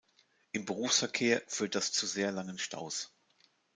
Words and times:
Im 0.51 0.65
Berufsverkehr 0.65 1.43
führt 1.45 1.75
das 1.75 1.91
zu 1.91 2.07
sehr 2.07 2.31
langen 2.31 2.57
Staus. 2.57 3.13